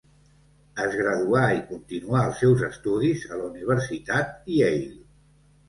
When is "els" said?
2.31-2.41